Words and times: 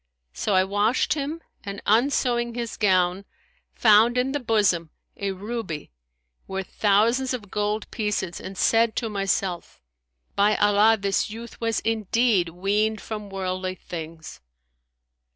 So 0.33 0.55
I 0.55 0.63
washed 0.63 1.13
him 1.13 1.41
and, 1.63 1.79
unsewing 1.85 2.55
his 2.55 2.75
gown, 2.75 3.23
found 3.75 4.17
in 4.17 4.31
the 4.31 4.39
bosom 4.39 4.89
a 5.17 5.29
ruby 5.31 5.91
worth 6.47 6.71
thousands 6.71 7.35
of 7.35 7.51
gold 7.51 7.87
pieces 7.91 8.41
and 8.41 8.57
said 8.57 8.95
to 8.95 9.09
myself, 9.09 9.79
By 10.35 10.55
Allah, 10.55 10.97
this 10.99 11.29
youth 11.29 11.61
was 11.61 11.81
indeed 11.81 12.49
weaned 12.49 12.99
from 12.99 13.29
worldly 13.29 13.75
things!' 13.75 14.41